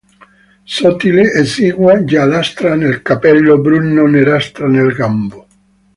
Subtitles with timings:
[0.75, 5.45] Sottile, esigua, giallastra nel cappello, bruno-nerastra nel gambo.